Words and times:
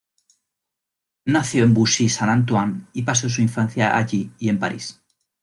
Nació 1.25 1.63
en 1.63 1.75
Boussy-Saint-Antoine 1.75 2.87
y 2.91 3.03
pasó 3.03 3.29
su 3.29 3.43
infancia 3.43 3.95
allí 3.95 4.31
y 4.39 4.49
en 4.49 4.57
París. 4.57 4.99